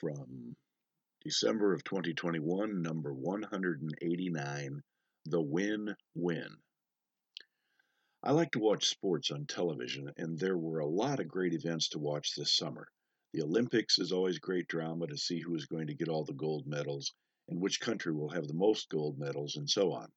[0.00, 0.54] from
[1.24, 4.82] December of 2021, number 189
[5.24, 6.48] The Win Win.
[8.22, 11.88] I like to watch sports on television, and there were a lot of great events
[11.90, 12.86] to watch this summer.
[13.32, 16.32] The Olympics is always great drama to see who is going to get all the
[16.32, 17.12] gold medals
[17.48, 20.12] and which country will have the most gold medals, and so on.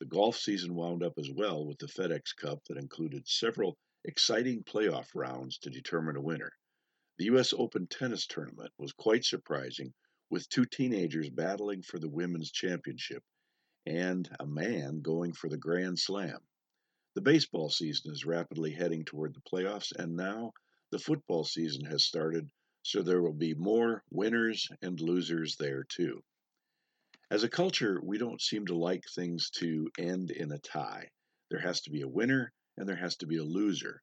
[0.00, 4.64] The golf season wound up as well with the FedEx Cup that included several exciting
[4.64, 6.52] playoff rounds to determine a winner.
[7.20, 7.52] The U.S.
[7.52, 9.92] Open tennis tournament was quite surprising,
[10.30, 13.22] with two teenagers battling for the women's championship
[13.84, 16.38] and a man going for the Grand Slam.
[17.14, 20.54] The baseball season is rapidly heading toward the playoffs, and now
[20.92, 22.48] the football season has started,
[22.84, 26.24] so there will be more winners and losers there too.
[27.30, 31.10] As a culture, we don't seem to like things to end in a tie.
[31.50, 34.02] There has to be a winner and there has to be a loser.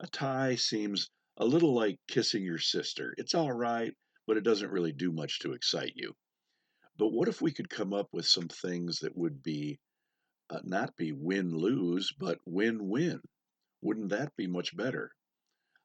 [0.00, 1.08] A tie seems
[1.40, 3.14] a little like kissing your sister.
[3.16, 3.94] It's all right,
[4.26, 6.14] but it doesn't really do much to excite you.
[6.98, 9.80] But what if we could come up with some things that would be
[10.50, 13.22] uh, not be win lose, but win win?
[13.80, 15.12] Wouldn't that be much better?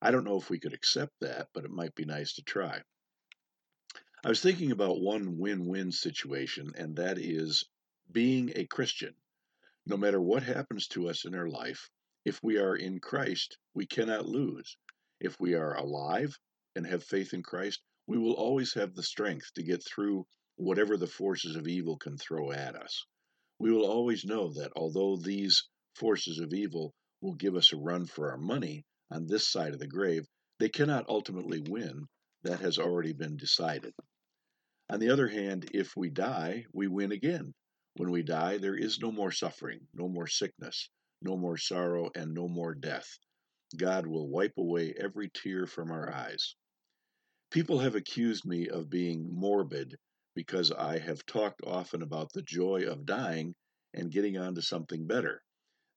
[0.02, 2.81] I don't know if we could accept that, but it might be nice to try.
[4.26, 7.64] I was thinking about one win win situation, and that is
[8.11, 9.16] being a Christian.
[9.86, 11.89] No matter what happens to us in our life,
[12.26, 14.76] if we are in Christ, we cannot lose.
[15.19, 16.38] If we are alive
[16.75, 20.27] and have faith in Christ, we will always have the strength to get through
[20.58, 23.05] whatever the forces of evil can throw at us.
[23.58, 28.05] We will always know that although these forces of evil will give us a run
[28.05, 30.27] for our money on this side of the grave,
[30.59, 32.08] they cannot ultimately win.
[32.43, 33.93] That has already been decided.
[34.89, 37.53] On the other hand, if we die, we win again.
[37.95, 40.89] When we die, there is no more suffering, no more sickness,
[41.21, 43.17] no more sorrow, and no more death.
[43.75, 46.55] God will wipe away every tear from our eyes.
[47.52, 49.97] People have accused me of being morbid
[50.35, 53.55] because I have talked often about the joy of dying
[53.93, 55.42] and getting on to something better.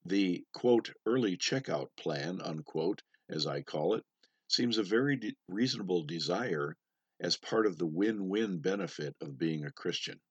[0.05, 4.05] The quote, early checkout plan, unquote, as I call it,
[4.47, 6.75] seems a very de- reasonable desire
[7.19, 10.21] as part of the win win benefit of being a Christian.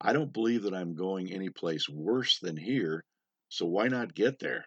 [0.00, 3.04] I don't believe that I'm going any place worse than here,
[3.48, 4.66] so why not get there?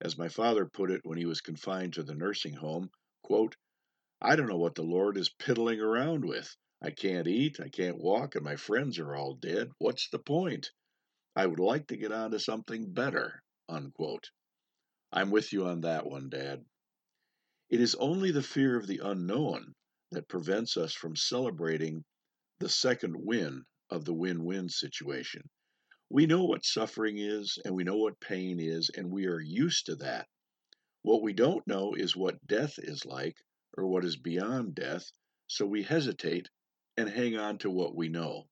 [0.00, 2.90] As my father put it when he was confined to the nursing home,
[3.22, 3.56] quote,
[4.20, 6.56] I don't know what the Lord is piddling around with.
[6.80, 9.70] I can't eat, I can't walk, and my friends are all dead.
[9.78, 10.70] What's the point?
[11.34, 13.42] I would like to get on to something better.
[13.68, 14.30] Unquote.
[15.12, 16.64] I'm with you on that one, Dad.
[17.70, 19.74] It is only the fear of the unknown
[20.12, 22.04] that prevents us from celebrating
[22.60, 25.48] the second win of the win win situation.
[26.10, 29.86] We know what suffering is, and we know what pain is, and we are used
[29.86, 30.26] to that.
[31.02, 33.36] What we don't know is what death is like,
[33.76, 35.12] or what is beyond death,
[35.46, 36.48] so we hesitate
[36.96, 38.48] and hang on to what we know.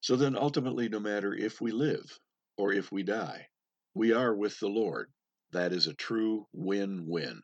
[0.00, 2.18] So then, ultimately, no matter if we live
[2.56, 3.48] or if we die,
[3.94, 5.12] we are with the Lord.
[5.52, 7.42] That is a true win win.